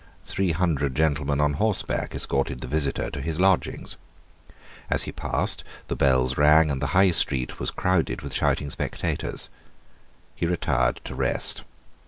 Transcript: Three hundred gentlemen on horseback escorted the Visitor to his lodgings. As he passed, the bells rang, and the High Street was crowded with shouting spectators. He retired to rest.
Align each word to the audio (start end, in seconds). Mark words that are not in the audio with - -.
Three 0.25 0.49
hundred 0.51 0.95
gentlemen 0.95 1.39
on 1.39 1.53
horseback 1.53 2.15
escorted 2.15 2.61
the 2.61 2.67
Visitor 2.67 3.11
to 3.11 3.21
his 3.21 3.39
lodgings. 3.39 3.97
As 4.89 5.03
he 5.03 5.11
passed, 5.11 5.63
the 5.89 5.95
bells 5.95 6.39
rang, 6.39 6.71
and 6.71 6.81
the 6.81 6.87
High 6.97 7.11
Street 7.11 7.59
was 7.59 7.69
crowded 7.69 8.23
with 8.23 8.33
shouting 8.33 8.71
spectators. 8.71 9.47
He 10.33 10.47
retired 10.47 11.01
to 11.03 11.13
rest. 11.13 11.65